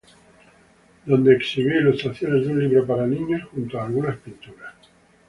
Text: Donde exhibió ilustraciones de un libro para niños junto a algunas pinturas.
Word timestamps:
Donde 1.05 1.35
exhibió 1.35 1.79
ilustraciones 1.79 2.47
de 2.47 2.51
un 2.51 2.59
libro 2.59 2.87
para 2.87 3.05
niños 3.05 3.43
junto 3.51 3.79
a 3.79 3.85
algunas 3.85 4.17
pinturas. 4.17 4.73